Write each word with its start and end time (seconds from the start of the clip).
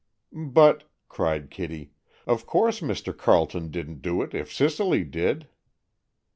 "But," 0.33 0.85
cried 1.09 1.51
Kitty, 1.51 1.91
"of 2.25 2.47
course 2.47 2.79
Mr. 2.81 3.15
Carleton 3.15 3.69
didn't 3.69 4.01
do 4.01 4.23
it 4.23 4.33
if 4.33 4.51
Cicely 4.51 5.03
did." 5.03 5.47